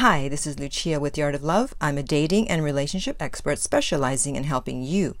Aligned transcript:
Hi, 0.00 0.30
this 0.30 0.46
is 0.46 0.58
Lucia 0.58 0.98
with 0.98 1.12
The 1.12 1.22
Art 1.22 1.34
of 1.34 1.42
Love. 1.42 1.74
I'm 1.78 1.98
a 1.98 2.02
dating 2.02 2.48
and 2.48 2.64
relationship 2.64 3.20
expert 3.20 3.58
specializing 3.58 4.34
in 4.34 4.44
helping 4.44 4.82
you 4.82 5.14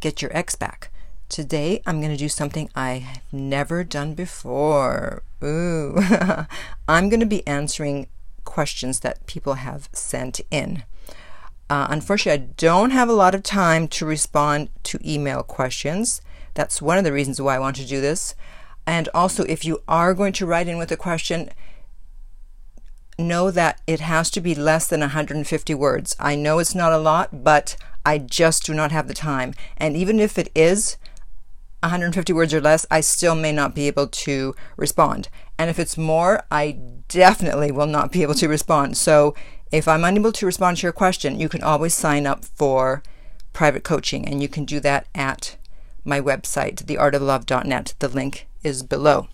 get 0.00 0.22
your 0.22 0.34
ex 0.34 0.54
back. 0.54 0.90
Today, 1.28 1.82
I'm 1.84 2.00
going 2.00 2.12
to 2.12 2.16
do 2.16 2.30
something 2.30 2.70
I've 2.74 3.20
never 3.30 3.84
done 3.84 4.14
before. 4.14 5.22
Ooh. 5.44 5.98
I'm 6.88 7.10
going 7.10 7.20
to 7.20 7.26
be 7.26 7.46
answering 7.46 8.06
questions 8.44 9.00
that 9.00 9.26
people 9.26 9.52
have 9.52 9.90
sent 9.92 10.40
in. 10.50 10.84
Uh, 11.68 11.88
unfortunately, 11.90 12.42
I 12.42 12.52
don't 12.56 12.92
have 12.92 13.10
a 13.10 13.12
lot 13.12 13.34
of 13.34 13.42
time 13.42 13.86
to 13.88 14.06
respond 14.06 14.70
to 14.84 14.98
email 15.04 15.42
questions. 15.42 16.22
That's 16.54 16.80
one 16.80 16.96
of 16.96 17.04
the 17.04 17.12
reasons 17.12 17.38
why 17.38 17.56
I 17.56 17.58
want 17.58 17.76
to 17.76 17.86
do 17.86 18.00
this. 18.00 18.34
And 18.86 19.10
also, 19.12 19.44
if 19.44 19.62
you 19.66 19.82
are 19.86 20.14
going 20.14 20.32
to 20.32 20.46
write 20.46 20.68
in 20.68 20.78
with 20.78 20.90
a 20.90 20.96
question, 20.96 21.50
know 23.18 23.50
that 23.50 23.80
it 23.86 24.00
has 24.00 24.30
to 24.30 24.40
be 24.40 24.54
less 24.54 24.86
than 24.86 25.00
150 25.00 25.74
words. 25.74 26.16
I 26.18 26.34
know 26.34 26.58
it's 26.58 26.74
not 26.74 26.92
a 26.92 26.98
lot, 26.98 27.44
but 27.44 27.76
I 28.04 28.18
just 28.18 28.64
do 28.64 28.74
not 28.74 28.92
have 28.92 29.08
the 29.08 29.14
time. 29.14 29.54
And 29.76 29.96
even 29.96 30.18
if 30.18 30.38
it 30.38 30.50
is 30.54 30.96
150 31.82 32.32
words 32.32 32.54
or 32.54 32.60
less, 32.60 32.86
I 32.90 33.00
still 33.00 33.34
may 33.34 33.52
not 33.52 33.74
be 33.74 33.86
able 33.86 34.06
to 34.06 34.54
respond. 34.76 35.28
And 35.58 35.68
if 35.68 35.78
it's 35.78 35.98
more, 35.98 36.44
I 36.50 36.78
definitely 37.08 37.70
will 37.70 37.86
not 37.86 38.12
be 38.12 38.22
able 38.22 38.34
to 38.34 38.48
respond. 38.48 38.96
So 38.96 39.34
if 39.70 39.88
I'm 39.88 40.04
unable 40.04 40.32
to 40.32 40.46
respond 40.46 40.78
to 40.78 40.82
your 40.84 40.92
question, 40.92 41.40
you 41.40 41.48
can 41.48 41.62
always 41.62 41.94
sign 41.94 42.26
up 42.26 42.44
for 42.44 43.02
private 43.52 43.84
coaching, 43.84 44.26
and 44.26 44.42
you 44.42 44.48
can 44.48 44.64
do 44.64 44.80
that 44.80 45.06
at 45.14 45.56
my 46.04 46.20
website, 46.20 46.84
theartoflove.net. 46.84 47.94
The 47.98 48.08
link 48.08 48.48
is 48.62 48.82
below. 48.82 49.28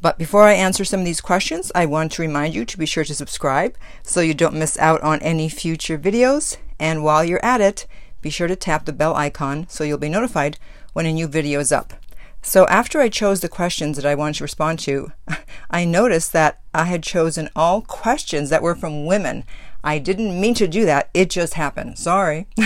But 0.00 0.18
before 0.18 0.42
I 0.42 0.52
answer 0.52 0.84
some 0.84 1.00
of 1.00 1.06
these 1.06 1.20
questions, 1.20 1.72
I 1.74 1.86
want 1.86 2.12
to 2.12 2.22
remind 2.22 2.54
you 2.54 2.64
to 2.64 2.78
be 2.78 2.86
sure 2.86 3.04
to 3.04 3.14
subscribe 3.14 3.76
so 4.02 4.20
you 4.20 4.34
don't 4.34 4.54
miss 4.54 4.78
out 4.78 5.00
on 5.02 5.20
any 5.20 5.48
future 5.48 5.98
videos. 5.98 6.58
And 6.78 7.02
while 7.02 7.24
you're 7.24 7.44
at 7.44 7.60
it, 7.60 7.86
be 8.20 8.30
sure 8.30 8.48
to 8.48 8.56
tap 8.56 8.84
the 8.84 8.92
bell 8.92 9.14
icon 9.14 9.66
so 9.68 9.84
you'll 9.84 9.98
be 9.98 10.08
notified 10.08 10.58
when 10.92 11.06
a 11.06 11.12
new 11.12 11.26
video 11.26 11.60
is 11.60 11.72
up. 11.72 11.94
So 12.42 12.66
after 12.68 13.00
I 13.00 13.08
chose 13.08 13.40
the 13.40 13.48
questions 13.48 13.96
that 13.96 14.06
I 14.06 14.14
wanted 14.14 14.36
to 14.36 14.44
respond 14.44 14.78
to, 14.80 15.12
I 15.70 15.84
noticed 15.84 16.32
that 16.32 16.60
I 16.72 16.84
had 16.84 17.02
chosen 17.02 17.48
all 17.56 17.82
questions 17.82 18.50
that 18.50 18.62
were 18.62 18.74
from 18.74 19.06
women. 19.06 19.44
I 19.82 19.98
didn't 19.98 20.40
mean 20.40 20.54
to 20.54 20.68
do 20.68 20.84
that. 20.84 21.10
It 21.14 21.30
just 21.30 21.54
happened. 21.54 21.98
Sorry. 21.98 22.46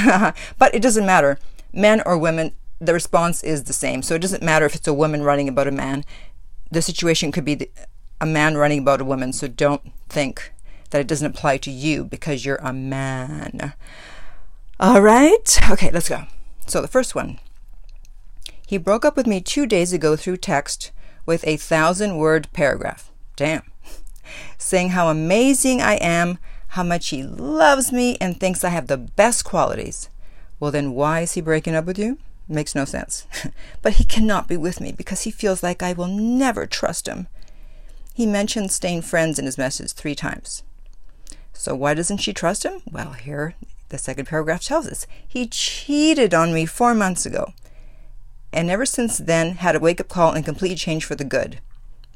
but 0.59 0.75
it 0.75 0.83
doesn't 0.83 1.07
matter. 1.07 1.39
Men 1.73 2.03
or 2.05 2.19
women, 2.19 2.53
the 2.79 2.93
response 2.93 3.43
is 3.43 3.65
the 3.65 3.73
same. 3.73 4.03
So 4.03 4.15
it 4.15 4.23
doesn't 4.23 4.43
matter 4.43 4.67
if 4.67 4.75
it's 4.75 4.89
a 4.89 4.95
woman 4.95 5.23
writing 5.23 5.49
about 5.49 5.69
a 5.69 5.73
man 5.73 6.05
the 6.71 6.83
situation 6.83 7.33
could 7.33 7.45
be 7.45 7.55
the, 7.55 7.71
a 8.21 8.27
man 8.27 8.57
running 8.57 8.81
about 8.81 9.01
a 9.01 9.05
woman, 9.05 9.33
so 9.33 9.49
don't 9.49 9.93
think 10.09 10.53
that 10.91 11.01
it 11.01 11.07
doesn't 11.07 11.35
apply 11.35 11.57
to 11.59 11.71
you 11.71 12.05
because 12.05 12.45
you're 12.45 12.57
a 12.57 12.73
man. 12.73 13.75
All 14.79 15.01
right, 15.01 15.61
okay, 15.71 15.91
let's 15.91 16.09
go. 16.09 16.25
So 16.67 16.81
the 16.81 16.89
first 16.89 17.15
one. 17.15 17.39
He 18.67 18.79
broke 18.79 19.05
up 19.05 19.17
with 19.17 19.27
me 19.27 19.41
two 19.41 19.67
days 19.67 19.93
ago 19.93 20.15
through 20.15 20.37
text 20.37 20.93
with 21.27 21.47
a 21.47 21.57
thousand 21.57 22.17
word 22.19 22.49
paragraph. 22.53 23.11
Damn. 23.35 23.63
Saying 24.59 24.91
how 24.91 25.09
amazing 25.09 25.83
I 25.83 25.95
am, 25.95 26.39
how 26.69 26.85
much 26.85 27.09
he 27.09 27.23
loves 27.23 27.91
me, 27.93 28.17
and 28.21 28.39
thinks 28.39 28.63
I 28.63 28.69
have 28.69 28.87
the 28.87 28.97
best 28.97 29.45
qualities. 29.45 30.09
Well, 30.61 30.71
then 30.71 30.93
why 30.93 31.23
is 31.23 31.33
he 31.33 31.41
breaking 31.41 31.75
up 31.75 31.85
with 31.85 31.99
you? 31.99 32.19
Makes 32.51 32.75
no 32.75 32.85
sense. 32.85 33.29
but 33.83 33.95
he 33.95 34.05
cannot 34.05 34.49
be 34.49 34.57
with 34.57 34.81
me 34.81 34.91
because 34.91 35.23
he 35.23 35.31
feels 35.31 35.63
like 35.63 35.85
I 35.85 35.93
will 35.93 36.09
never 36.09 36.67
trust 36.67 37.07
him. 37.07 37.29
He 38.13 38.27
mentioned 38.27 38.73
staying 38.73 39.03
friends 39.03 39.39
in 39.39 39.45
his 39.45 39.57
message 39.57 39.93
three 39.93 40.17
times. 40.17 40.65
So 41.53 41.77
why 41.77 41.95
doesn't 41.95 42.19
she 42.19 42.33
trust 42.33 42.65
him? 42.65 42.83
Well, 42.91 43.13
here 43.13 43.55
the 43.91 43.99
second 43.99 44.27
paragraph 44.27 44.65
tells 44.65 44.89
us 44.89 45.07
he 45.27 45.47
cheated 45.47 46.35
on 46.35 46.53
me 46.53 46.67
four 46.67 46.93
months 46.93 47.25
ago, 47.25 47.53
and 48.53 48.69
ever 48.69 48.85
since 48.85 49.19
then 49.19 49.53
had 49.57 49.77
a 49.77 49.81
wake 49.81 50.01
up 50.01 50.09
call 50.09 50.33
and 50.33 50.45
completely 50.45 50.77
changed 50.77 51.07
for 51.07 51.15
the 51.15 51.25
good. 51.25 51.61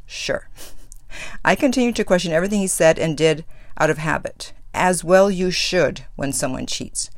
Sure. 0.05 0.49
I 1.45 1.55
continue 1.55 1.93
to 1.93 2.05
question 2.05 2.33
everything 2.33 2.61
he 2.61 2.67
said 2.67 2.99
and 2.99 3.17
did 3.17 3.45
out 3.79 3.91
of 3.91 3.99
habit, 3.99 4.53
as 4.73 5.05
well 5.05 5.31
you 5.31 5.53
should 5.53 6.07
when 6.17 6.33
someone 6.33 6.67
cheats. 6.67 7.09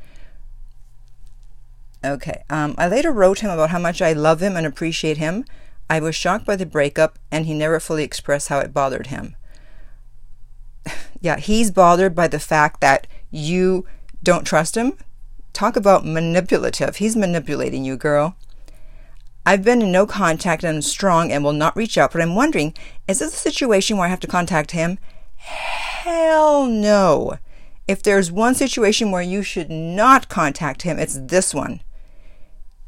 Okay. 2.03 2.43
Um, 2.49 2.75
I 2.77 2.87
later 2.87 3.11
wrote 3.11 3.39
him 3.39 3.49
about 3.49 3.71
how 3.71 3.79
much 3.79 4.01
I 4.01 4.13
love 4.13 4.41
him 4.41 4.55
and 4.55 4.65
appreciate 4.65 5.17
him. 5.17 5.45
I 5.89 5.99
was 5.99 6.15
shocked 6.15 6.45
by 6.45 6.55
the 6.55 6.65
breakup, 6.65 7.17
and 7.31 7.45
he 7.45 7.53
never 7.53 7.79
fully 7.79 8.03
expressed 8.03 8.49
how 8.49 8.59
it 8.59 8.73
bothered 8.73 9.07
him. 9.07 9.35
yeah, 11.21 11.37
he's 11.37 11.71
bothered 11.71 12.13
by 12.13 12.27
the 12.27 12.39
fact 12.39 12.81
that 12.81 13.07
you 13.31 13.85
don't 14.21 14.45
trust 14.45 14.75
him. 14.75 14.93
Talk 15.53 15.75
about 15.75 16.05
manipulative. 16.05 16.97
He's 16.97 17.15
manipulating 17.15 17.83
you, 17.83 17.97
girl. 17.97 18.35
I've 19.45 19.63
been 19.63 19.81
in 19.81 19.93
no 19.93 20.05
contact 20.05 20.63
and 20.63 20.75
I'm 20.75 20.81
strong 20.81 21.31
and 21.31 21.41
will 21.41 21.53
not 21.53 21.75
reach 21.77 21.97
out, 21.97 22.11
but 22.11 22.21
I'm 22.21 22.35
wondering 22.35 22.73
is 23.07 23.19
this 23.19 23.33
a 23.33 23.37
situation 23.37 23.95
where 23.95 24.05
I 24.05 24.09
have 24.09 24.19
to 24.19 24.27
contact 24.27 24.71
him? 24.71 24.99
Hell 25.37 26.65
no. 26.65 27.37
If 27.87 28.03
there's 28.03 28.29
one 28.29 28.55
situation 28.55 29.09
where 29.09 29.21
you 29.21 29.41
should 29.43 29.69
not 29.69 30.27
contact 30.27 30.81
him, 30.81 30.99
it's 30.99 31.17
this 31.17 31.55
one 31.55 31.79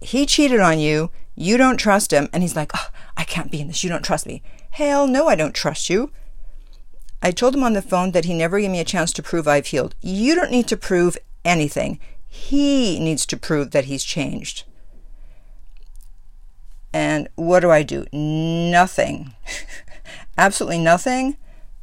he 0.02 0.26
cheated 0.26 0.60
on 0.60 0.80
you, 0.80 1.12
you 1.36 1.58
don't 1.58 1.78
trust 1.78 2.12
him, 2.12 2.30
and 2.34 2.44
he's 2.44 2.56
like, 2.56 2.72
oh, 2.76 2.90
I 3.18 3.24
can't 3.24 3.52
be 3.52 3.62
in 3.62 3.68
this, 3.68 3.84
you 3.84 3.90
don't 3.90 4.04
trust 4.04 4.26
me. 4.26 4.42
Hell 4.72 5.08
no, 5.08 5.28
I 5.28 5.36
don't 5.36 5.56
trust 5.56 5.90
you. 5.90 6.12
I 7.22 7.32
told 7.32 7.56
him 7.56 7.64
on 7.64 7.74
the 7.74 7.82
phone 7.82 8.12
that 8.12 8.26
he 8.26 8.34
never 8.34 8.60
gave 8.60 8.72
me 8.72 8.80
a 8.80 8.86
chance 8.86 9.12
to 9.14 9.24
prove 9.24 9.48
I've 9.48 9.68
healed. 9.68 9.96
You 10.02 10.36
don't 10.36 10.52
need 10.52 10.68
to 10.68 10.78
prove 10.78 11.18
anything. 11.44 12.00
He 12.28 13.00
needs 13.00 13.26
to 13.26 13.38
prove 13.38 13.72
that 13.72 13.86
he's 13.86 14.04
changed. 14.04 14.64
And 16.94 17.28
what 17.36 17.60
do 17.60 17.72
I 17.72 17.84
do? 17.84 18.06
Nothing. 18.14 19.34
Absolutely 20.38 20.80
nothing. 20.80 21.38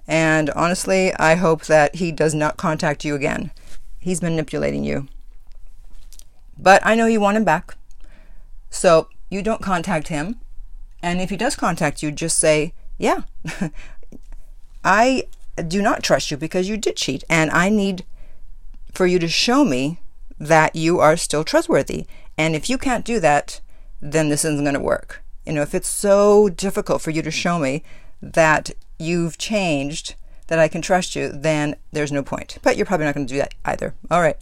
And 0.08 0.50
honestly, 0.50 1.12
I 1.14 1.34
hope 1.34 1.66
that 1.66 1.96
he 1.96 2.12
does 2.12 2.34
not 2.34 2.56
contact 2.56 3.04
you 3.04 3.14
again. 3.14 3.50
He's 3.98 4.22
manipulating 4.22 4.84
you. 4.84 5.08
But 6.58 6.84
I 6.84 6.94
know 6.94 7.06
you 7.06 7.20
want 7.20 7.36
him 7.36 7.44
back. 7.44 7.76
So 8.76 9.08
you 9.30 9.42
don't 9.42 9.62
contact 9.62 10.08
him. 10.08 10.36
And 11.02 11.20
if 11.20 11.30
he 11.30 11.36
does 11.36 11.56
contact 11.56 12.02
you, 12.02 12.12
just 12.12 12.38
say, 12.38 12.74
Yeah, 12.98 13.22
I 14.84 15.24
do 15.66 15.80
not 15.80 16.02
trust 16.02 16.30
you 16.30 16.36
because 16.36 16.68
you 16.68 16.76
did 16.76 16.96
cheat. 16.96 17.24
And 17.28 17.50
I 17.50 17.68
need 17.70 18.04
for 18.92 19.06
you 19.06 19.18
to 19.18 19.28
show 19.28 19.64
me 19.64 20.00
that 20.38 20.76
you 20.76 21.00
are 21.00 21.16
still 21.16 21.42
trustworthy. 21.42 22.06
And 22.36 22.54
if 22.54 22.68
you 22.68 22.76
can't 22.76 23.04
do 23.04 23.18
that, 23.20 23.60
then 24.00 24.28
this 24.28 24.44
isn't 24.44 24.64
going 24.64 24.74
to 24.74 24.80
work. 24.80 25.22
You 25.46 25.54
know, 25.54 25.62
if 25.62 25.74
it's 25.74 25.88
so 25.88 26.48
difficult 26.48 27.00
for 27.00 27.10
you 27.10 27.22
to 27.22 27.30
show 27.30 27.58
me 27.58 27.82
that 28.20 28.70
you've 28.98 29.38
changed, 29.38 30.14
that 30.48 30.58
I 30.58 30.68
can 30.68 30.82
trust 30.82 31.16
you, 31.16 31.28
then 31.28 31.76
there's 31.92 32.12
no 32.12 32.22
point. 32.22 32.58
But 32.62 32.76
you're 32.76 32.86
probably 32.86 33.06
not 33.06 33.14
going 33.14 33.26
to 33.26 33.32
do 33.32 33.38
that 33.38 33.54
either. 33.64 33.94
All 34.10 34.20
right. 34.20 34.36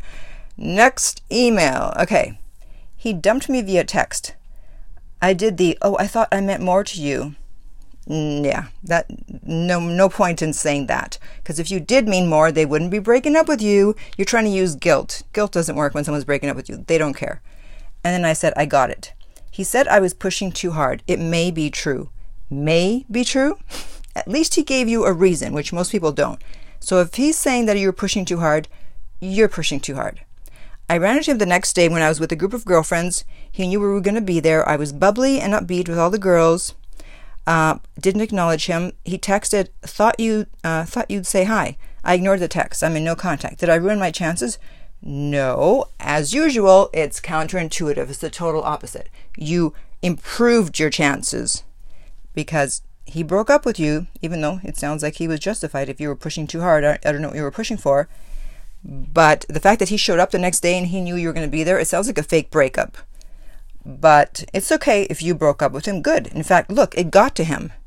Next 0.57 1.23
email. 1.31 1.93
Okay. 2.01 2.39
He 3.05 3.13
dumped 3.13 3.51
me 3.51 3.61
via 3.61 3.85
text. 3.85 4.35
I 5.21 5.35
did 5.35 5.59
the, 5.59 5.77
oh, 5.83 5.95
I 5.99 6.07
thought 6.07 6.29
I 6.33 6.41
meant 6.41 6.63
more 6.63 6.83
to 6.85 6.99
you. 6.99 7.35
Yeah, 8.07 8.69
that 8.83 9.05
no 9.47 9.79
no 9.79 10.09
point 10.09 10.41
in 10.41 10.55
saying 10.55 10.87
that 10.87 11.19
because 11.37 11.59
if 11.59 11.71
you 11.71 11.81
did 11.81 12.09
mean 12.09 12.31
more, 12.31 12.51
they 12.51 12.65
wouldn't 12.65 12.91
be 12.91 12.99
breaking 12.99 13.37
up 13.37 13.47
with 13.47 13.61
you. 13.61 13.95
You're 14.17 14.25
trying 14.25 14.47
to 14.47 14.51
use 14.51 14.75
guilt. 14.75 15.23
Guilt 15.35 15.53
doesn't 15.53 15.77
work 15.77 15.93
when 15.93 16.03
someone's 16.05 16.25
breaking 16.25 16.49
up 16.49 16.57
with 16.57 16.71
you. 16.71 16.83
They 16.87 16.97
don't 16.97 17.13
care. 17.13 17.43
And 18.03 18.15
then 18.15 18.25
I 18.25 18.33
said, 18.33 18.55
I 18.57 18.65
got 18.65 18.89
it. 18.89 19.13
He 19.51 19.65
said 19.65 19.87
I 19.87 20.01
was 20.01 20.15
pushing 20.15 20.51
too 20.51 20.71
hard. 20.71 21.03
It 21.07 21.21
may 21.21 21.51
be 21.51 21.69
true. 21.69 22.09
May 22.49 23.05
be 23.11 23.23
true. 23.23 23.59
At 24.17 24.29
least 24.29 24.55
he 24.55 24.63
gave 24.63 24.89
you 24.89 25.05
a 25.05 25.13
reason, 25.13 25.53
which 25.53 25.75
most 25.75 25.93
people 25.93 26.13
don't. 26.13 26.41
So 26.81 27.03
if 27.03 27.17
he's 27.17 27.37
saying 27.37 27.67
that 27.67 27.79
you're 27.79 27.93
pushing 27.93 28.25
too 28.25 28.39
hard, 28.39 28.67
you're 29.21 29.51
pushing 29.51 29.79
too 29.79 29.95
hard. 29.95 30.23
I 30.89 30.99
ran 30.99 31.17
into 31.17 31.31
him 31.31 31.39
the 31.39 31.47
next 31.47 31.73
day 31.73 31.89
when 31.89 32.03
I 32.03 32.09
was 32.09 32.21
with 32.21 32.33
a 32.33 32.37
group 32.37 32.53
of 32.53 32.65
girlfriends. 32.65 33.25
He 33.51 33.67
knew 33.67 33.81
we 33.81 33.87
were 33.87 34.01
going 34.01 34.15
to 34.15 34.21
be 34.21 34.41
there. 34.41 34.69
I 34.69 34.77
was 34.77 34.93
bubbly 34.93 35.41
and 35.41 35.55
upbeat 35.55 35.89
with 35.89 35.99
all 35.99 36.11
the 36.11 36.19
girls. 36.19 36.75
Uh, 37.47 37.79
didn't 37.99 38.21
acknowledge 38.23 38.67
him. 38.67 38.93
He 39.05 39.19
texted, 39.19 39.69
"Thought 39.83 40.21
you 40.21 40.47
uh, 40.63 40.85
thought 40.85 41.11
you'd 41.11 41.27
say 41.27 41.45
hi." 41.45 41.77
I 42.03 42.15
ignored 42.15 42.41
the 42.41 42.49
text. 42.49 42.83
I'm 42.83 42.97
in 42.97 43.05
no 43.05 43.17
contact. 43.17 43.61
Did 43.61 43.71
I 43.71 43.77
ruin 43.77 43.99
my 43.99 44.11
chances? 44.11 44.59
No. 45.03 45.87
As 46.01 46.35
usual, 46.35 46.91
it's 46.93 47.21
counterintuitive. 47.21 48.09
It's 48.09 48.19
the 48.19 48.31
total 48.31 48.63
opposite. 48.63 49.09
You 49.37 49.75
improved 50.03 50.79
your 50.79 50.91
chances 50.91 51.65
because 52.35 52.83
he 53.07 53.23
broke 53.23 53.51
up 53.51 53.67
with 53.67 53.79
you, 53.79 54.07
even 54.23 54.41
though 54.41 54.61
it 54.63 54.77
sounds 54.77 55.03
like 55.03 55.17
he 55.17 55.29
was 55.29 55.41
justified 55.41 55.89
if 55.89 56.01
you 56.01 56.09
were 56.09 56.17
pushing 56.17 56.47
too 56.47 56.61
hard. 56.61 56.85
I, 56.85 56.99
I 57.05 57.13
don't 57.13 57.23
know 57.23 57.29
what 57.29 57.37
you 57.37 57.43
were 57.43 57.51
pushing 57.51 57.77
for. 57.77 58.09
But 58.85 59.47
the 59.49 59.61
fact 59.61 59.79
that 59.79 59.89
he 59.89 59.97
showed 59.97 60.19
up 60.19 60.31
the 60.31 60.39
next 60.39 60.61
day 60.61 60.77
and 60.77 60.89
he 60.89 61.01
knew 61.01 61.17
you 61.17 61.29
were 61.29 61.33
going 61.35 61.47
to 61.47 61.51
be 61.51 61.65
there, 61.65 61.79
it 61.79 61.89
sounds 61.89 62.07
like 62.07 62.19
a 62.19 62.23
fake 62.23 62.51
breakup. 62.51 62.99
But 63.85 64.45
it's 64.53 64.73
okay 64.73 65.05
if 65.05 65.23
you 65.23 65.35
broke 65.35 65.63
up 65.63 65.73
with 65.73 65.87
him. 65.87 66.03
Good. 66.03 66.29
In 66.29 66.43
fact, 66.43 66.71
look, 66.71 66.97
it 66.97 67.11
got 67.11 67.35
to 67.37 67.45
him. 67.45 67.73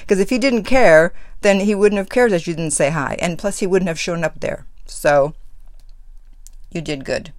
Because 0.00 0.18
if 0.18 0.30
he 0.30 0.38
didn't 0.38 0.64
care, 0.64 1.12
then 1.42 1.60
he 1.60 1.72
wouldn't 1.72 1.98
have 1.98 2.08
cared 2.08 2.32
that 2.32 2.48
you 2.48 2.54
didn't 2.54 2.72
say 2.72 2.90
hi. 2.90 3.16
And 3.20 3.38
plus, 3.38 3.60
he 3.60 3.66
wouldn't 3.66 3.88
have 3.88 3.98
shown 3.98 4.24
up 4.24 4.40
there. 4.40 4.66
So, 4.86 5.34
you 6.72 6.80
did 6.80 7.04
good. 7.04 7.32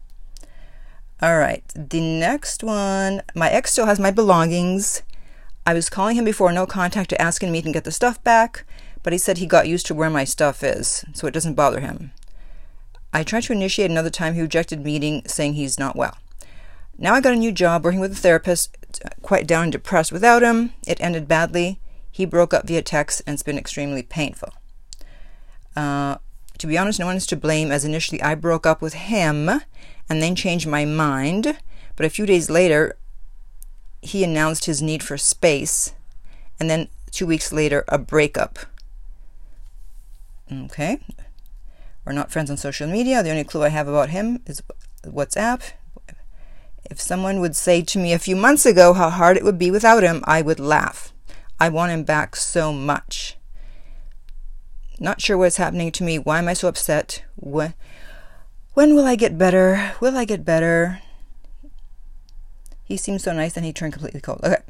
All 1.21 1.37
right. 1.37 1.63
The 1.75 1.99
next 1.99 2.63
one 2.63 3.21
my 3.35 3.49
ex 3.49 3.73
still 3.73 3.87
has 3.87 3.99
my 3.99 4.11
belongings. 4.11 5.01
I 5.65 5.73
was 5.73 5.89
calling 5.89 6.17
him 6.17 6.25
before 6.25 6.51
no 6.51 6.65
contact 6.65 7.09
to 7.11 7.21
ask 7.21 7.41
him 7.41 7.47
to 7.47 7.53
meet 7.53 7.65
and 7.65 7.73
get 7.73 7.85
the 7.85 7.91
stuff 7.91 8.21
back, 8.23 8.65
but 9.01 9.13
he 9.13 9.19
said 9.19 9.37
he 9.37 9.45
got 9.45 9.67
used 9.67 9.85
to 9.87 9.95
where 9.95 10.09
my 10.09 10.25
stuff 10.25 10.63
is, 10.63 11.05
so 11.13 11.25
it 11.25 11.33
doesn't 11.33 11.53
bother 11.53 11.79
him. 11.79 12.11
I 13.13 13.23
tried 13.23 13.43
to 13.43 13.53
initiate 13.53 13.91
another 13.91 14.09
time. 14.09 14.33
He 14.33 14.41
rejected 14.41 14.83
meeting, 14.83 15.21
saying 15.27 15.53
he's 15.53 15.79
not 15.79 15.95
well. 15.95 16.17
Now 16.97 17.13
I 17.13 17.21
got 17.21 17.33
a 17.33 17.37
new 17.37 17.51
job 17.51 17.83
working 17.83 17.99
with 17.99 18.11
a 18.11 18.15
therapist, 18.15 18.75
quite 19.21 19.47
down 19.47 19.63
and 19.63 19.71
depressed 19.71 20.11
without 20.11 20.41
him. 20.41 20.73
It 20.87 20.99
ended 20.99 21.27
badly. 21.27 21.79
He 22.11 22.25
broke 22.25 22.53
up 22.53 22.67
via 22.67 22.81
text 22.81 23.21
and 23.25 23.33
it's 23.33 23.43
been 23.43 23.57
extremely 23.57 24.03
painful. 24.03 24.53
Uh, 25.75 26.17
to 26.57 26.67
be 26.67 26.77
honest, 26.77 26.99
no 26.99 27.05
one 27.05 27.15
is 27.15 27.25
to 27.27 27.35
blame, 27.35 27.71
as 27.71 27.85
initially 27.85 28.21
I 28.21 28.35
broke 28.35 28.65
up 28.65 28.81
with 28.81 28.93
him 28.93 29.49
and 30.09 30.21
then 30.21 30.35
changed 30.35 30.67
my 30.67 30.85
mind. 30.85 31.57
But 31.95 32.05
a 32.05 32.09
few 32.09 32.25
days 32.25 32.49
later, 32.49 32.97
he 34.01 34.23
announced 34.23 34.65
his 34.65 34.81
need 34.81 35.01
for 35.01 35.17
space, 35.17 35.93
and 36.59 36.69
then 36.69 36.89
two 37.11 37.25
weeks 37.25 37.51
later, 37.51 37.83
a 37.87 37.97
breakup. 37.97 38.59
Okay. 40.51 40.99
We're 42.05 42.13
not 42.13 42.31
friends 42.31 42.51
on 42.51 42.57
social 42.57 42.87
media. 42.87 43.23
The 43.23 43.29
only 43.29 43.43
clue 43.43 43.63
I 43.63 43.69
have 43.69 43.87
about 43.87 44.09
him 44.09 44.41
is 44.45 44.61
WhatsApp. 45.03 45.61
If 46.89 46.99
someone 46.99 47.39
would 47.39 47.55
say 47.55 47.81
to 47.81 47.99
me 47.99 48.11
a 48.11 48.19
few 48.19 48.35
months 48.35 48.65
ago 48.65 48.93
how 48.93 49.09
hard 49.09 49.37
it 49.37 49.43
would 49.43 49.57
be 49.57 49.71
without 49.71 50.03
him, 50.03 50.21
I 50.25 50.41
would 50.41 50.59
laugh. 50.59 51.13
I 51.59 51.69
want 51.69 51.91
him 51.91 52.03
back 52.03 52.35
so 52.35 52.73
much. 52.73 53.37
Not 54.99 55.21
sure 55.21 55.37
what's 55.37 55.57
happening 55.57 55.91
to 55.93 56.03
me. 56.03 56.19
Why 56.19 56.39
am 56.39 56.47
I 56.47 56.53
so 56.53 56.67
upset? 56.67 57.23
When, 57.35 57.73
when 58.73 58.95
will 58.95 59.05
I 59.05 59.15
get 59.15 59.37
better? 59.37 59.93
Will 60.01 60.17
I 60.17 60.25
get 60.25 60.43
better? 60.43 60.99
He 62.83 62.97
seemed 62.97 63.21
so 63.21 63.33
nice 63.33 63.55
and 63.55 63.65
he 63.65 63.71
turned 63.71 63.93
completely 63.93 64.21
cold. 64.21 64.41
Okay. 64.43 64.61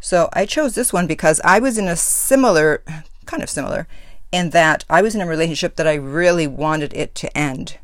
So 0.00 0.28
I 0.34 0.44
chose 0.44 0.74
this 0.74 0.92
one 0.92 1.06
because 1.06 1.40
I 1.44 1.58
was 1.60 1.78
in 1.78 1.88
a 1.88 1.96
similar, 1.96 2.82
kind 3.24 3.42
of 3.42 3.48
similar, 3.48 3.88
in 4.34 4.50
that 4.50 4.84
I 4.90 5.00
was 5.00 5.14
in 5.14 5.20
a 5.20 5.26
relationship 5.26 5.76
that 5.76 5.86
I 5.86 5.94
really 5.94 6.46
wanted 6.46 6.92
it 6.92 7.14
to 7.16 7.38
end. 7.38 7.78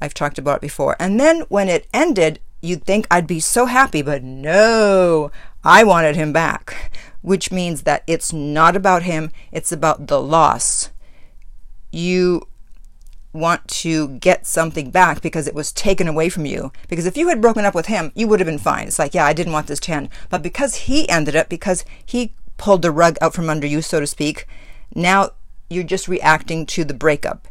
I've 0.00 0.12
talked 0.12 0.38
about 0.38 0.56
it 0.56 0.60
before. 0.60 0.94
And 1.00 1.18
then 1.18 1.40
when 1.48 1.68
it 1.68 1.86
ended, 1.94 2.38
you'd 2.60 2.84
think 2.84 3.06
I'd 3.10 3.26
be 3.26 3.40
so 3.40 3.64
happy, 3.64 4.02
but 4.02 4.22
no, 4.22 5.30
I 5.64 5.84
wanted 5.84 6.14
him 6.14 6.32
back, 6.32 6.92
which 7.22 7.50
means 7.50 7.82
that 7.82 8.04
it's 8.06 8.32
not 8.32 8.76
about 8.76 9.04
him, 9.04 9.30
it's 9.50 9.72
about 9.72 10.06
the 10.06 10.20
loss. 10.20 10.90
You 11.90 12.46
want 13.32 13.66
to 13.68 14.08
get 14.08 14.46
something 14.46 14.90
back 14.90 15.22
because 15.22 15.46
it 15.46 15.54
was 15.54 15.72
taken 15.72 16.08
away 16.08 16.28
from 16.28 16.44
you. 16.44 16.72
Because 16.88 17.06
if 17.06 17.16
you 17.16 17.28
had 17.28 17.40
broken 17.40 17.64
up 17.64 17.74
with 17.74 17.86
him, 17.86 18.12
you 18.14 18.28
would 18.28 18.40
have 18.40 18.46
been 18.46 18.58
fine. 18.58 18.86
It's 18.86 18.98
like, 18.98 19.14
yeah, 19.14 19.24
I 19.24 19.32
didn't 19.32 19.52
want 19.52 19.66
this 19.66 19.80
to 19.80 19.92
end. 19.92 20.10
But 20.28 20.42
because 20.42 20.74
he 20.74 21.08
ended 21.08 21.34
it, 21.34 21.48
because 21.48 21.84
he 22.04 22.34
pulled 22.58 22.82
the 22.82 22.90
rug 22.90 23.16
out 23.22 23.34
from 23.34 23.48
under 23.48 23.66
you, 23.66 23.80
so 23.80 24.00
to 24.00 24.06
speak, 24.06 24.46
now 24.94 25.30
you're 25.68 25.84
just 25.84 26.08
reacting 26.08 26.66
to 26.66 26.84
the 26.84 26.94
breakup. 26.94 27.48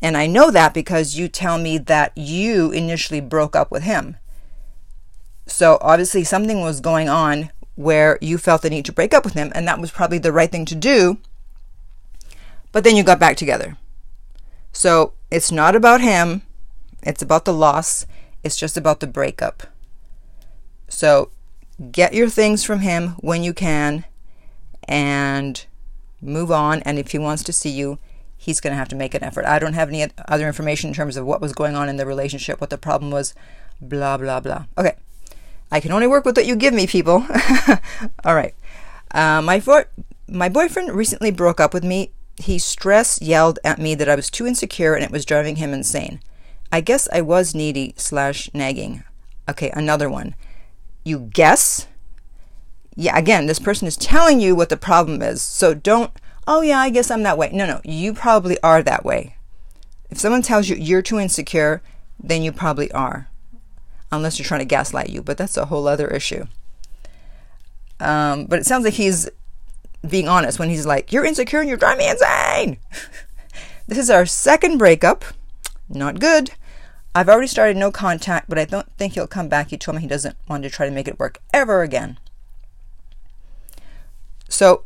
And 0.00 0.16
I 0.16 0.26
know 0.26 0.50
that 0.50 0.74
because 0.74 1.16
you 1.16 1.28
tell 1.28 1.58
me 1.58 1.78
that 1.78 2.16
you 2.16 2.72
initially 2.72 3.20
broke 3.20 3.54
up 3.54 3.70
with 3.70 3.84
him. 3.84 4.16
So 5.46 5.78
obviously 5.80 6.24
something 6.24 6.60
was 6.60 6.80
going 6.80 7.08
on 7.08 7.50
where 7.74 8.18
you 8.20 8.38
felt 8.38 8.62
the 8.62 8.70
need 8.70 8.84
to 8.86 8.92
break 8.92 9.14
up 9.14 9.24
with 9.24 9.34
him, 9.34 9.50
and 9.54 9.66
that 9.66 9.80
was 9.80 9.90
probably 9.90 10.18
the 10.18 10.32
right 10.32 10.50
thing 10.50 10.64
to 10.66 10.74
do. 10.74 11.18
But 12.70 12.84
then 12.84 12.96
you 12.96 13.02
got 13.02 13.20
back 13.20 13.36
together. 13.36 13.76
So 14.72 15.12
it's 15.30 15.52
not 15.52 15.76
about 15.76 16.00
him, 16.00 16.42
it's 17.02 17.22
about 17.22 17.44
the 17.44 17.52
loss, 17.52 18.06
it's 18.42 18.56
just 18.56 18.76
about 18.76 19.00
the 19.00 19.06
breakup. 19.06 19.64
So 20.88 21.30
get 21.90 22.14
your 22.14 22.28
things 22.28 22.64
from 22.64 22.80
him 22.80 23.10
when 23.20 23.42
you 23.42 23.52
can 23.52 24.04
and 24.84 25.64
move 26.22 26.50
on. 26.50 26.80
And 26.82 26.98
if 26.98 27.10
he 27.10 27.18
wants 27.18 27.42
to 27.44 27.52
see 27.52 27.70
you, 27.70 27.98
he's 28.36 28.60
going 28.60 28.72
to 28.72 28.78
have 28.78 28.88
to 28.88 28.96
make 28.96 29.14
an 29.14 29.22
effort. 29.22 29.44
I 29.44 29.58
don't 29.58 29.74
have 29.74 29.88
any 29.88 30.06
other 30.28 30.46
information 30.46 30.88
in 30.88 30.94
terms 30.94 31.16
of 31.16 31.26
what 31.26 31.40
was 31.40 31.52
going 31.52 31.74
on 31.74 31.88
in 31.88 31.96
the 31.96 32.06
relationship, 32.06 32.60
what 32.60 32.70
the 32.70 32.78
problem 32.78 33.10
was, 33.10 33.34
blah, 33.80 34.16
blah, 34.16 34.40
blah. 34.40 34.66
Okay. 34.78 34.96
I 35.70 35.80
can 35.80 35.92
only 35.92 36.06
work 36.06 36.24
with 36.24 36.36
what 36.36 36.46
you 36.46 36.56
give 36.56 36.74
me, 36.74 36.86
people. 36.86 37.26
All 38.24 38.34
right. 38.34 38.54
Uh, 39.10 39.42
my, 39.42 39.60
fo- 39.60 39.84
my 40.28 40.48
boyfriend 40.48 40.92
recently 40.92 41.30
broke 41.30 41.60
up 41.60 41.74
with 41.74 41.84
me 41.84 42.12
he 42.36 42.58
stress 42.58 43.20
yelled 43.20 43.58
at 43.64 43.78
me 43.78 43.94
that 43.94 44.08
I 44.08 44.14
was 44.14 44.30
too 44.30 44.46
insecure 44.46 44.94
and 44.94 45.04
it 45.04 45.10
was 45.10 45.24
driving 45.24 45.56
him 45.56 45.72
insane. 45.72 46.20
I 46.70 46.80
guess 46.80 47.08
I 47.12 47.20
was 47.20 47.54
needy 47.54 47.94
slash 47.96 48.50
nagging. 48.54 49.04
Okay, 49.48 49.70
another 49.70 50.08
one. 50.08 50.34
You 51.04 51.30
guess? 51.32 51.86
Yeah, 52.94 53.16
again, 53.16 53.46
this 53.46 53.58
person 53.58 53.88
is 53.88 53.96
telling 53.96 54.40
you 54.40 54.54
what 54.54 54.68
the 54.68 54.76
problem 54.76 55.22
is. 55.22 55.40
So 55.40 55.74
don't, 55.74 56.10
oh 56.46 56.60
yeah, 56.60 56.78
I 56.78 56.90
guess 56.90 57.10
I'm 57.10 57.22
that 57.22 57.38
way. 57.38 57.50
No, 57.52 57.66
no, 57.66 57.80
you 57.84 58.12
probably 58.12 58.60
are 58.62 58.82
that 58.82 59.04
way. 59.04 59.36
If 60.10 60.18
someone 60.18 60.42
tells 60.42 60.68
you 60.68 60.76
you're 60.76 61.02
too 61.02 61.18
insecure, 61.18 61.82
then 62.22 62.42
you 62.42 62.52
probably 62.52 62.92
are. 62.92 63.28
Unless 64.10 64.38
you're 64.38 64.46
trying 64.46 64.60
to 64.60 64.66
gaslight 64.66 65.08
you, 65.08 65.22
but 65.22 65.38
that's 65.38 65.56
a 65.56 65.66
whole 65.66 65.88
other 65.88 66.08
issue. 66.08 66.44
Um, 67.98 68.44
but 68.44 68.58
it 68.58 68.66
sounds 68.66 68.84
like 68.84 68.94
he's 68.94 69.28
being 70.06 70.28
honest 70.28 70.58
when 70.58 70.68
he's 70.68 70.84
like, 70.84 71.12
You're 71.12 71.24
insecure 71.24 71.60
and 71.60 71.68
you're 71.68 71.78
driving 71.78 72.04
me 72.04 72.10
insane. 72.10 72.78
this 73.86 73.98
is 73.98 74.10
our 74.10 74.26
second 74.26 74.76
breakup. 74.76 75.24
Not 75.88 76.20
good. 76.20 76.50
I've 77.14 77.28
already 77.28 77.46
started 77.46 77.76
no 77.76 77.90
contact, 77.90 78.48
but 78.48 78.58
I 78.58 78.64
don't 78.64 78.90
think 78.96 79.14
he'll 79.14 79.26
come 79.26 79.48
back. 79.48 79.68
He 79.68 79.78
told 79.78 79.96
me 79.96 80.02
he 80.02 80.08
doesn't 80.08 80.36
want 80.48 80.62
to 80.64 80.70
try 80.70 80.86
to 80.86 80.92
make 80.92 81.08
it 81.08 81.18
work 81.18 81.38
ever 81.52 81.82
again. 81.82 82.18
So 84.52 84.84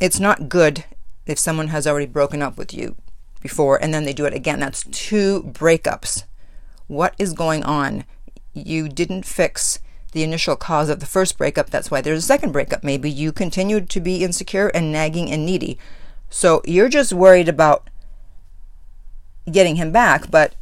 it's 0.00 0.18
not 0.18 0.48
good 0.48 0.84
if 1.24 1.38
someone 1.38 1.68
has 1.68 1.86
already 1.86 2.06
broken 2.06 2.42
up 2.42 2.58
with 2.58 2.74
you 2.74 2.96
before 3.40 3.80
and 3.80 3.94
then 3.94 4.02
they 4.04 4.12
do 4.12 4.26
it 4.26 4.34
again. 4.34 4.58
That's 4.58 4.82
two 4.90 5.44
breakups. 5.44 6.24
What 6.88 7.14
is 7.16 7.32
going 7.32 7.62
on? 7.62 8.06
You 8.52 8.88
didn't 8.88 9.24
fix 9.24 9.78
the 10.10 10.24
initial 10.24 10.56
cause 10.56 10.88
of 10.88 10.98
the 10.98 11.06
first 11.06 11.38
breakup. 11.38 11.70
That's 11.70 11.92
why 11.92 12.00
there's 12.00 12.24
a 12.24 12.26
second 12.26 12.50
breakup. 12.50 12.82
Maybe 12.82 13.08
you 13.08 13.30
continued 13.30 13.88
to 13.90 14.00
be 14.00 14.24
insecure 14.24 14.66
and 14.68 14.90
nagging 14.90 15.30
and 15.30 15.46
needy. 15.46 15.78
So 16.28 16.60
you're 16.64 16.88
just 16.88 17.12
worried 17.12 17.48
about 17.48 17.88
getting 19.48 19.76
him 19.76 19.92
back, 19.92 20.28
but 20.28 20.56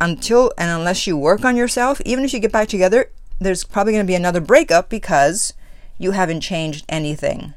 until 0.00 0.52
and 0.56 0.70
unless 0.70 1.08
you 1.08 1.16
work 1.16 1.44
on 1.44 1.56
yourself, 1.56 2.00
even 2.04 2.24
if 2.24 2.32
you 2.32 2.38
get 2.38 2.52
back 2.52 2.68
together, 2.68 3.10
there's 3.40 3.64
probably 3.64 3.94
going 3.94 4.06
to 4.06 4.10
be 4.10 4.14
another 4.14 4.40
breakup 4.40 4.88
because 4.88 5.54
you 5.98 6.12
haven't 6.12 6.40
changed 6.40 6.84
anything. 6.88 7.54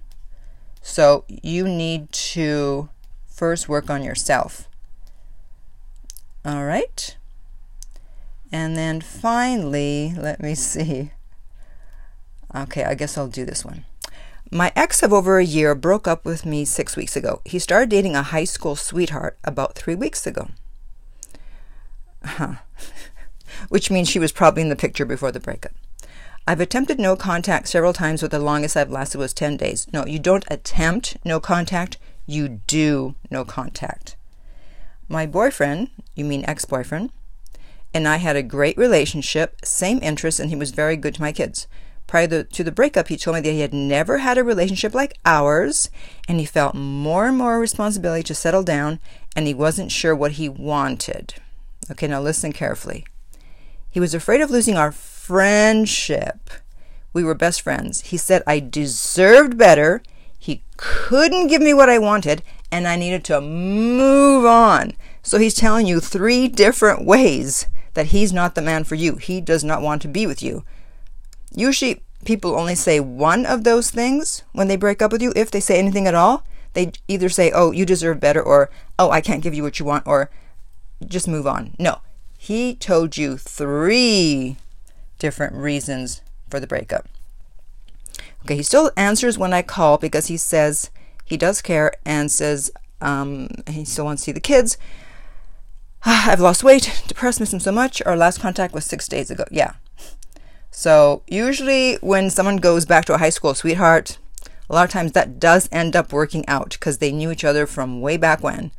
So 0.82 1.24
you 1.28 1.68
need 1.68 2.12
to 2.12 2.90
first 3.28 3.70
work 3.70 3.90
on 3.90 4.04
yourself. 4.04 4.68
All 6.44 6.66
right. 6.66 7.16
And 8.52 8.76
then 8.76 9.00
finally, 9.00 10.14
let 10.18 10.42
me 10.42 10.56
see. 10.56 11.12
Okay, 12.54 12.84
I 12.84 12.96
guess 12.96 13.18
I'll 13.18 13.28
do 13.28 13.46
this 13.46 13.64
one. 13.64 13.86
My 14.52 14.74
ex 14.76 15.02
of 15.02 15.14
over 15.14 15.38
a 15.38 15.46
year 15.46 15.74
broke 15.74 16.08
up 16.08 16.26
with 16.26 16.46
me 16.46 16.66
six 16.66 16.98
weeks 16.98 17.16
ago. 17.16 17.42
He 17.46 17.60
started 17.60 17.90
dating 17.90 18.16
a 18.16 18.24
high 18.24 18.44
school 18.44 18.76
sweetheart 18.76 19.38
about 19.46 19.76
three 19.76 19.96
weeks 19.96 20.28
ago. 20.28 20.50
Huh. 22.26 22.56
Which 23.70 23.90
means 23.90 24.10
she 24.10 24.20
was 24.20 24.34
probably 24.34 24.64
in 24.64 24.70
the 24.70 24.76
picture 24.76 25.06
before 25.06 25.32
the 25.32 25.40
breakup. 25.40 25.72
I've 26.48 26.60
attempted 26.60 27.00
no 27.00 27.16
contact 27.16 27.68
several 27.68 27.94
times, 27.94 28.22
but 28.22 28.32
the 28.32 28.40
longest 28.40 28.76
I've 28.76 28.90
lasted 28.90 29.20
was 29.20 29.34
10 29.34 29.58
days. 29.58 29.88
No, 29.94 30.06
you 30.06 30.20
don't 30.20 30.46
attempt 30.50 31.18
no 31.24 31.40
contact, 31.40 31.98
you 32.26 32.62
do 32.68 33.16
no 33.30 33.46
contact. 33.46 34.16
My 35.08 35.26
boyfriend, 35.26 35.90
you 36.16 36.26
mean 36.26 36.44
ex 36.48 36.66
boyfriend, 36.66 37.12
and 37.94 38.08
I 38.08 38.18
had 38.18 38.36
a 38.36 38.44
great 38.44 38.78
relationship, 38.78 39.58
same 39.64 40.00
interests, 40.02 40.40
and 40.40 40.50
he 40.50 40.56
was 40.56 40.72
very 40.72 40.96
good 40.96 41.16
to 41.16 41.22
my 41.22 41.32
kids. 41.32 41.68
Prior 42.08 42.44
to 42.44 42.64
the 42.64 42.72
breakup, 42.72 43.08
he 43.08 43.18
told 43.18 43.36
me 43.36 43.42
that 43.42 43.52
he 43.52 43.62
had 43.62 43.74
never 43.74 44.18
had 44.18 44.38
a 44.38 44.44
relationship 44.44 44.94
like 44.94 45.18
ours, 45.26 45.90
and 46.28 46.40
he 46.40 46.46
felt 46.46 46.76
more 46.76 47.28
and 47.28 47.38
more 47.38 47.60
responsibility 47.60 48.24
to 48.24 48.36
settle 48.36 48.64
down, 48.64 49.00
and 49.36 49.48
he 49.48 49.54
wasn't 49.54 49.92
sure 49.92 50.16
what 50.16 50.34
he 50.34 50.50
wanted. 50.50 51.36
Okay, 51.90 52.08
now 52.08 52.22
listen 52.22 52.52
carefully. 52.52 53.06
He 53.90 54.00
was 54.00 54.14
afraid 54.14 54.42
of 54.42 54.50
losing 54.50 54.76
our 54.76 54.92
friendship. 55.32 56.50
We 57.14 57.24
were 57.24 57.34
best 57.34 57.62
friends. 57.62 58.02
He 58.02 58.18
said 58.18 58.44
I 58.46 58.60
deserved 58.60 59.58
better. 59.58 60.04
He 60.38 60.64
couldn't 60.76 61.48
give 61.48 61.62
me 61.62 61.74
what 61.74 61.88
I 61.88 62.00
wanted, 62.00 62.44
and 62.70 62.86
I 62.86 62.98
needed 62.98 63.24
to 63.26 63.40
move 63.40 64.44
on. 64.44 64.92
So 65.24 65.38
he's 65.38 65.54
telling 65.54 65.88
you 65.88 66.02
three 66.02 66.50
different 66.50 67.06
ways 67.06 67.66
that 67.94 68.08
he's 68.08 68.34
not 68.34 68.56
the 68.56 68.62
man 68.62 68.84
for 68.84 68.96
you. 68.96 69.16
He 69.16 69.40
does 69.40 69.64
not 69.64 69.82
want 69.82 70.02
to 70.02 70.10
be 70.10 70.28
with 70.28 70.44
you. 70.44 70.66
Usually, 71.56 72.04
people 72.26 72.60
only 72.60 72.76
say 72.76 73.00
one 73.00 73.46
of 73.46 73.64
those 73.64 73.90
things 73.90 74.44
when 74.52 74.68
they 74.68 74.76
break 74.76 75.02
up 75.02 75.14
with 75.14 75.22
you, 75.22 75.32
if 75.34 75.50
they 75.50 75.62
say 75.62 75.80
anything 75.80 76.08
at 76.08 76.16
all, 76.16 76.46
they 76.74 76.92
either 77.08 77.30
say, 77.30 77.52
oh, 77.56 77.72
you 77.72 77.86
deserve 77.86 78.20
better, 78.20 78.42
or 78.42 78.70
oh, 79.00 79.12
I 79.12 79.22
can't 79.22 79.44
give 79.44 79.54
you 79.54 79.64
what 79.64 79.80
you 79.80 79.86
want, 79.86 80.06
or 80.06 80.30
just 81.08 81.26
move 81.26 81.48
on. 81.48 81.74
No, 81.80 82.00
he 82.38 82.76
told 82.76 83.16
you 83.16 83.38
three 83.38 84.58
different 85.22 85.54
reasons 85.54 86.22
for 86.50 86.60
the 86.60 86.66
breakup. 86.66 87.08
Okay, 88.44 88.56
he 88.56 88.64
still 88.64 88.92
answers 88.98 89.38
when 89.38 89.54
I 89.54 89.62
call 89.62 90.00
because 90.00 90.28
he 90.28 90.36
says 90.36 90.90
he 91.24 91.38
does 91.38 91.62
care 91.62 91.94
and 92.04 92.32
says 92.32 92.72
um, 93.02 93.48
he 93.70 93.86
still 93.86 94.06
wants 94.06 94.24
to 94.24 94.26
see 94.26 94.32
the 94.32 94.40
kids. 94.40 94.80
I've 96.06 96.40
lost 96.40 96.64
weight, 96.64 97.04
depressed, 97.08 97.40
miss 97.40 97.54
him 97.54 97.60
so 97.60 97.72
much. 97.72 98.02
Our 98.02 98.18
last 98.18 98.40
contact 98.40 98.74
was 98.74 98.84
six 98.84 99.08
days 99.08 99.30
ago. 99.30 99.46
Yeah. 99.52 99.74
So, 100.72 101.22
usually, 101.28 101.96
when 101.96 102.32
someone 102.32 102.58
goes 102.58 102.86
back 102.86 103.06
to 103.06 103.14
a 103.14 103.20
high 103.20 103.30
school 103.30 103.54
sweetheart, 103.54 104.18
a 104.70 104.74
lot 104.74 104.86
of 104.86 104.90
times 104.90 105.12
that 105.12 105.40
does 105.40 105.70
end 105.72 105.96
up 105.96 106.12
working 106.12 106.48
out 106.48 106.72
because 106.72 106.98
they 106.98 107.12
knew 107.12 107.30
each 107.30 107.44
other 107.44 107.68
from 107.68 108.02
way 108.02 108.18
back 108.18 108.42
when. 108.42 108.72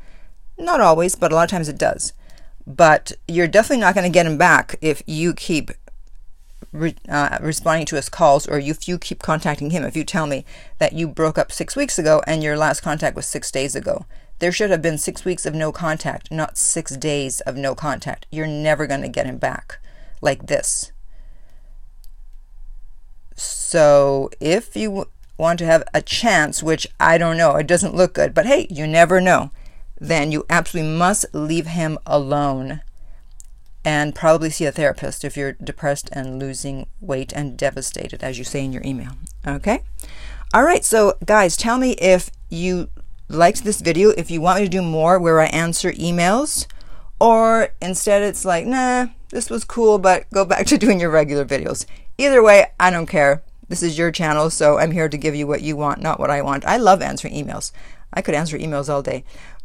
Not 0.59 0.81
always, 0.81 1.15
but 1.15 1.31
a 1.31 1.37
lot 1.37 1.45
of 1.45 1.51
times 1.51 1.69
it 1.69 1.79
does. 1.79 2.15
But 2.67 3.13
you're 3.29 3.47
definitely 3.47 3.83
not 3.83 3.95
going 3.95 4.11
to 4.11 4.13
get 4.13 4.27
him 4.27 4.39
back 4.39 4.77
if 4.81 5.03
you 5.07 5.35
keep 5.35 5.71
re- 6.73 6.95
uh, 7.09 7.38
responding 7.40 7.87
to 7.87 7.97
his 7.97 8.09
calls 8.09 8.47
or 8.47 8.59
if 8.59 8.87
you 8.87 8.99
keep 8.99 9.21
contacting 9.21 9.71
him. 9.71 9.85
If 9.85 9.97
you 9.97 10.04
tell 10.04 10.26
me 10.26 10.45
that 10.78 10.92
you 10.92 11.09
broke 11.09 11.38
up 11.38 11.50
six 11.50 11.75
weeks 11.75 11.99
ago 11.99 12.23
and 12.26 12.42
your 12.42 12.57
last 12.57 12.81
contact 12.81 13.16
was 13.16 13.26
six 13.26 13.50
days 13.50 13.75
ago, 13.75 14.07
there 14.38 14.52
should 14.52 14.71
have 14.71 14.83
been 14.83 14.99
six 14.99 15.25
weeks 15.25 15.47
of 15.47 15.54
no 15.54 15.71
contact, 15.73 16.31
not 16.31 16.59
six 16.59 16.97
days 16.97 17.40
of 17.42 17.57
no 17.57 17.75
contact. 17.75 18.26
You're 18.31 18.47
never 18.47 18.87
going 18.87 19.02
to 19.02 19.09
get 19.09 19.26
him 19.26 19.38
back 19.38 19.78
like 20.21 20.47
this. 20.47 20.92
So 23.35 24.31
if 24.40 24.76
you 24.76 25.07
want 25.38 25.59
to 25.61 25.66
have 25.66 25.83
a 25.95 26.02
chance, 26.02 26.62
which 26.62 26.87
I 27.00 27.19
don't 27.19 27.37
know, 27.37 27.57
it 27.57 27.66
doesn't 27.66 27.95
look 27.95 28.14
good, 28.14 28.35
but 28.35 28.47
hey, 28.47 28.66
you 28.71 28.87
never 28.87 29.21
know, 29.21 29.50
then 30.00 30.33
you 30.33 30.45
absolutely 30.50 30.92
must 30.92 31.26
leave 31.33 31.66
him 31.66 31.99
alone 32.04 32.81
and 33.85 34.15
probably 34.15 34.51
see 34.51 34.65
a 34.65 34.73
therapist 34.73 35.25
if 35.25 35.37
you're 35.37 35.53
depressed 35.53 36.09
and 36.12 36.39
losing 36.39 36.87
weight 37.01 37.33
and 37.33 37.57
devastated, 37.57 38.23
as 38.23 38.39
you 38.39 38.45
say 38.45 38.65
in 38.65 38.73
your 38.73 38.83
email. 38.85 39.12
Okay? 39.47 39.83
All 40.55 40.62
right, 40.62 40.85
so 40.85 41.17
guys, 41.25 41.57
tell 41.57 41.79
me 41.79 41.93
if 41.93 42.31
you 42.49 42.89
liked 43.29 43.65
this 43.65 43.81
video, 43.81 44.11
if 44.11 44.31
you 44.31 44.41
want 44.41 44.61
me 44.61 44.67
to 44.67 44.71
do 44.71 44.83
more 44.83 45.19
where 45.19 45.41
I 45.41 45.47
answer 45.47 45.93
emails, 45.93 46.67
or 47.19 47.69
instead 47.81 48.23
it's 48.23 48.45
like, 48.45 48.67
nah, 48.67 49.07
this 49.31 49.49
was 49.51 49.65
cool, 49.65 49.99
but 49.99 50.31
go 50.31 50.45
back 50.45 50.67
to 50.69 50.79
doing 50.79 51.01
your 51.01 51.11
regular 51.11 51.45
videos. 51.45 51.87
Either 52.19 52.43
way, 52.43 52.67
I 52.79 52.91
don't 52.91 53.07
care. 53.07 53.43
This 53.69 53.83
is 53.83 53.97
your 53.97 54.11
channel, 54.11 54.51
so 54.51 54.79
I'm 54.79 54.91
here 54.91 55.09
to 55.09 55.17
give 55.17 55.35
you 55.35 55.47
what 55.47 55.62
you 55.62 55.77
want, 55.77 56.03
not 56.03 56.21
what 56.21 56.31
I 56.31 56.43
want. 56.43 56.67
I 56.67 56.77
love 56.77 57.01
answering 57.01 57.35
emails. 57.35 57.73
I 58.12 58.21
could 58.21 58.35
answer 58.35 58.59
emails 58.59 58.91
all 58.91 59.03
day 59.03 59.25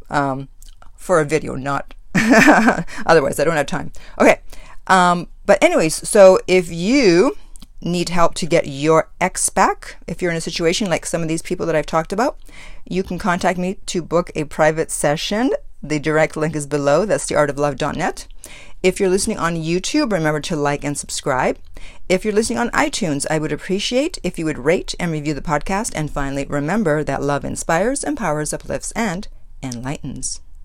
um, 0.09 0.47
for 0.95 1.19
a 1.19 1.25
video, 1.25 1.55
not 1.55 1.93
otherwise. 3.05 3.39
I 3.39 3.43
don't 3.43 3.55
have 3.55 3.65
time. 3.65 3.91
Okay. 4.19 4.41
Um, 4.87 5.27
but, 5.45 5.63
anyways, 5.63 6.07
so 6.07 6.39
if 6.47 6.71
you 6.71 7.35
need 7.81 8.09
help 8.09 8.33
to 8.35 8.45
get 8.45 8.67
your 8.67 9.09
ex 9.21 9.49
back, 9.49 9.97
if 10.07 10.21
you're 10.21 10.31
in 10.31 10.37
a 10.37 10.41
situation 10.41 10.89
like 10.89 11.05
some 11.05 11.21
of 11.21 11.27
these 11.27 11.41
people 11.41 11.65
that 11.65 11.75
I've 11.75 11.85
talked 11.85 12.13
about, 12.13 12.37
you 12.85 13.03
can 13.03 13.19
contact 13.19 13.57
me 13.57 13.75
to 13.87 14.01
book 14.01 14.31
a 14.35 14.45
private 14.45 14.91
session. 14.91 15.51
The 15.83 15.99
direct 15.99 16.35
link 16.35 16.55
is 16.55 16.65
below. 16.65 17.05
That's 17.05 17.27
theartoflove.net. 17.27 18.27
If 18.83 18.99
you're 18.99 19.09
listening 19.09 19.37
on 19.37 19.55
YouTube, 19.55 20.11
remember 20.11 20.39
to 20.41 20.55
like 20.55 20.83
and 20.83 20.97
subscribe. 20.97 21.57
If 22.09 22.23
you're 22.23 22.33
listening 22.33 22.59
on 22.59 22.69
iTunes, 22.71 23.25
I 23.29 23.39
would 23.39 23.51
appreciate 23.51 24.17
if 24.23 24.39
you 24.39 24.45
would 24.45 24.59
rate 24.59 24.95
and 24.99 25.11
review 25.11 25.33
the 25.33 25.41
podcast. 25.41 25.93
And 25.95 26.11
finally, 26.11 26.45
remember 26.45 27.03
that 27.03 27.21
love 27.21 27.43
inspires, 27.43 28.03
empowers, 28.03 28.53
uplifts, 28.53 28.91
and 28.93 29.27
enlightens. 29.61 30.41